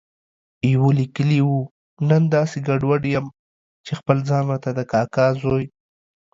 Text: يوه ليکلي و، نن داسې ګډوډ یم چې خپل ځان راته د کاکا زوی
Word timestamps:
يوه 0.71 0.89
ليکلي 0.99 1.39
و، 1.49 1.51
نن 2.09 2.23
داسې 2.35 2.57
ګډوډ 2.67 3.01
یم 3.15 3.25
چې 3.85 3.91
خپل 3.99 4.17
ځان 4.29 4.43
راته 4.51 4.69
د 4.77 4.79
کاکا 4.91 5.27
زوی 5.41 5.65